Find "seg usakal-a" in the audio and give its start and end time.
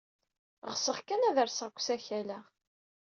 1.71-2.39